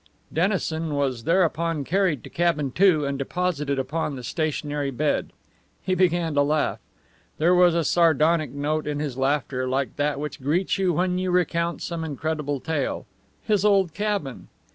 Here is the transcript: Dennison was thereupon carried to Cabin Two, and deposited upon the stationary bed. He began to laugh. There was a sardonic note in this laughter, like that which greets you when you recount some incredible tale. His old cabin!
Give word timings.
Dennison 0.33 0.95
was 0.95 1.25
thereupon 1.25 1.83
carried 1.83 2.23
to 2.23 2.29
Cabin 2.31 2.71
Two, 2.71 3.05
and 3.05 3.19
deposited 3.19 3.77
upon 3.77 4.15
the 4.15 4.23
stationary 4.23 4.89
bed. 4.89 5.29
He 5.83 5.93
began 5.93 6.33
to 6.33 6.41
laugh. 6.41 6.79
There 7.37 7.53
was 7.53 7.75
a 7.75 7.83
sardonic 7.83 8.49
note 8.49 8.87
in 8.87 8.97
this 8.97 9.15
laughter, 9.15 9.67
like 9.67 9.97
that 9.97 10.19
which 10.19 10.41
greets 10.41 10.79
you 10.79 10.93
when 10.93 11.19
you 11.19 11.29
recount 11.29 11.83
some 11.83 12.03
incredible 12.03 12.59
tale. 12.59 13.05
His 13.43 13.63
old 13.63 13.93
cabin! 13.93 14.47